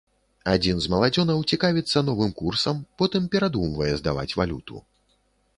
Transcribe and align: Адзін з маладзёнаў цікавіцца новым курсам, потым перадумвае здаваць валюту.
Адзін 0.53 0.79
з 0.85 0.89
маладзёнаў 0.93 1.43
цікавіцца 1.57 2.03
новым 2.09 2.31
курсам, 2.41 2.81
потым 3.03 3.31
перадумвае 3.37 3.91
здаваць 4.03 4.29
валюту. 4.43 4.75